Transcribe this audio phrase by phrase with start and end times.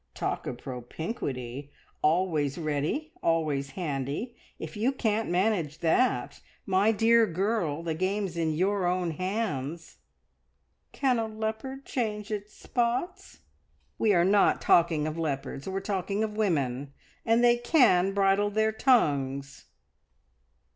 [0.15, 1.69] Talk of propinquity!
[2.01, 6.41] Always ready, always handy, if you can't manage that!
[6.65, 9.97] My dear girl, the game's in your own hands."
[10.91, 13.41] "Can a leopard change its spots?"
[13.99, 16.93] "We're not talking of leopards; we're talking of women
[17.23, 19.65] and they can bridle their tongues!"